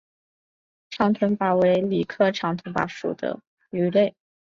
[0.89, 4.15] 长臀鲃为鲤科长臀鲃属的鱼类。